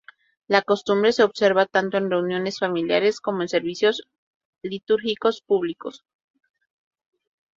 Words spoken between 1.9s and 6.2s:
en reuniones familiares como en servicios litúrgicos públicos.